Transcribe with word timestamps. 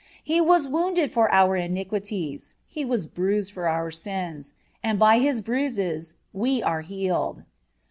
(7) 0.21 0.21
"He 0.23 0.41
was 0.41 0.67
wounded 0.67 1.11
for 1.11 1.31
our 1.31 1.55
iniquities; 1.55 2.55
He 2.65 2.83
was 2.83 3.05
bruised 3.05 3.51
for 3.53 3.67
our 3.69 3.91
sins,... 3.91 4.53
and 4.81 4.97
by 4.97 5.19
His 5.19 5.41
bruises 5.41 6.15
we 6.33 6.63
are 6.63 6.81
healed." 6.81 7.43